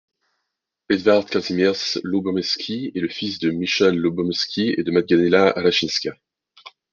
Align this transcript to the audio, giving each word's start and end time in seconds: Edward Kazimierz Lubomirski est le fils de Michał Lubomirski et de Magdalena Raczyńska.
Edward 0.89 1.29
Kazimierz 1.29 1.99
Lubomirski 2.03 2.91
est 2.95 3.01
le 3.01 3.07
fils 3.07 3.37
de 3.37 3.51
Michał 3.51 3.91
Lubomirski 3.91 4.73
et 4.75 4.81
de 4.83 4.89
Magdalena 4.89 5.51
Raczyńska. 5.51 6.17